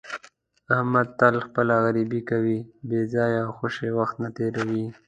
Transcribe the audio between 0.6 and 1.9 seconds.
احمد تل خپله